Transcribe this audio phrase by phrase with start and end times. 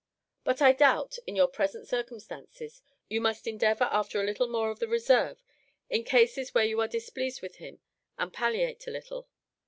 [0.43, 4.79] But I doubt, in your present circumstances, you must endeavour after a little more of
[4.79, 5.43] the reserve,
[5.91, 7.81] in cases where you are displeased with him,
[8.17, 9.27] and palliate a little.